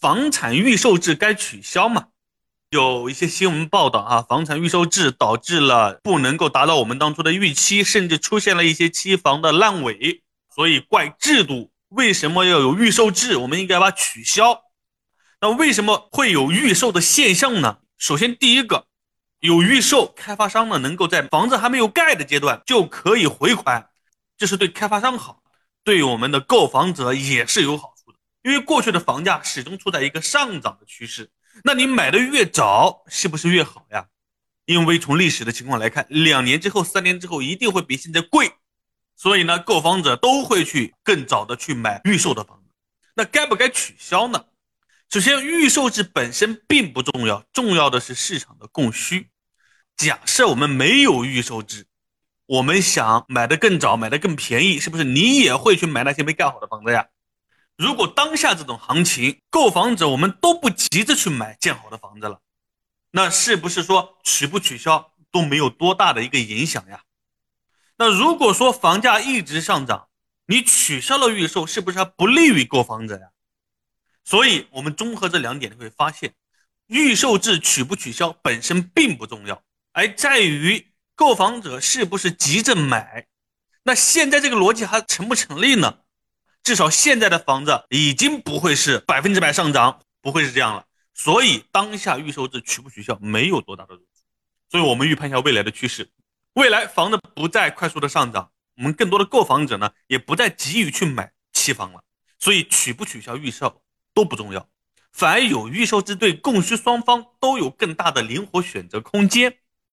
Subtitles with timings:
[0.00, 2.06] 房产预售制该取消吗？
[2.70, 10.22] 有一些新闻报道啊，房产预售制导致了不能够达到我们当初的预期，甚至出现了一些期房的烂尾，
[10.54, 11.72] 所以怪制度。
[11.88, 13.38] 为什么要有预售制？
[13.38, 14.62] 我们应该把它取消。
[15.40, 17.78] 那为什么会有预售的现象呢？
[17.96, 18.86] 首先，第一个，
[19.40, 23.88] 有预售，开发商呢能够在房子还没有盖的阶段就可以回款，
[24.36, 25.42] 这是对开发商好，
[25.82, 27.94] 对我们的购房者也是有好。
[28.42, 31.30] 因为过去的房价始终处在一个上涨的趋势，
[31.64, 34.06] 那你买的越早，是不是越好呀？
[34.64, 38.52] 因为从历史的情况来看，两年之后、三年之后一定会比现在贵。
[39.16, 42.70] 所以呢，购房者都会去更早的去买预售的房子，
[43.16, 44.44] 那该不该取消呢？
[45.10, 49.30] 首先，预售制本身并不重要，重要的是市场的供需。
[49.96, 51.86] 假设我们没有预售制，
[52.46, 57.08] 我们想买的更早，买的更便宜，是不是你也会去买那些没盖好的房子呀？
[57.78, 62.40] 如果当下这种行情，购房者我们都不急着去买建好的房子了，
[63.12, 67.04] 那是不是说取不取消都没有多大的一个影响呀？
[67.96, 70.08] 那如果说房价一直上涨，
[70.46, 73.28] 你取消了预售，是不是还不利于购房者呀？
[74.24, 76.34] 所以，我们综合这两点，你会发现，
[76.88, 83.28] 预售制取不取消本身并不重要，而在于购房者是不是急着买。
[83.84, 86.00] 那现在这个逻辑还成不成立呢？
[86.68, 90.84] 至少现在的房子已经不会是百分之百上涨，不会是这样了。
[91.14, 94.02] 所以，当下预售制取不取消没有多大的用。
[94.70, 96.10] 所以我们预判一下未来的趋势。
[96.52, 102.02] 未来房子不再快速的上涨，我们更多的购房者呢也不再急于去买期房了，
[102.38, 103.80] 所以取不取消预售
[104.12, 104.68] 都不重要，
[105.10, 109.56] 反而有预售制对供需双方都有更大的灵活选择空间。